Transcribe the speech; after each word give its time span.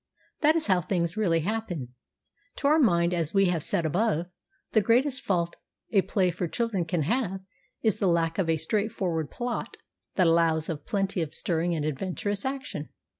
That 0.39 0.55
is 0.55 0.65
how 0.65 0.81
things 0.81 1.15
really 1.15 1.41
happen. 1.41 1.89
To 2.55 2.67
our 2.67 2.79
mind, 2.79 3.13
as 3.13 3.35
we 3.35 3.49
have 3.49 3.63
said 3.63 3.85
above, 3.85 4.25
the 4.71 4.81
greatest 4.81 5.21
fault 5.21 5.57
a 5.91 6.01
play 6.01 6.31
for 6.31 6.47
children 6.47 6.85
can 6.85 7.03
have 7.03 7.41
is 7.83 7.97
the 7.97 8.07
lack 8.07 8.39
of 8.39 8.49
a 8.49 8.57
straightforward 8.57 9.29
plot 9.29 9.77
that 10.15 10.25
allows 10.25 10.69
of 10.69 10.87
plenty 10.87 11.21
of 11.21 11.35
stirring 11.35 11.75
and 11.75 11.85
adventurous 11.85 12.45
action. 12.45 12.89